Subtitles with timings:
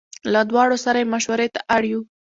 [0.33, 2.01] له دواړو سره یې مشوړې ته اړ یو.